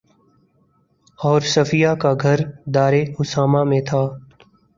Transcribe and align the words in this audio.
اور 1.19 1.41
صفیہ 1.47 1.93
کا 2.01 2.13
گھر 2.21 2.39
دارِ 2.73 3.03
اسامہ 3.19 3.63
میں 3.63 3.81
تھا 3.81 4.01